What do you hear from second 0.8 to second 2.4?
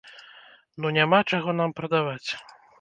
Ну няма чаго нам прадаваць.